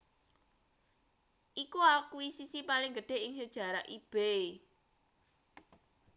iku 1.63 1.79
akuisisi 1.97 2.59
paling 2.69 2.91
gedhe 2.97 3.17
ing 3.25 3.31
sejarahe 3.39 3.83
ebay 3.97 4.43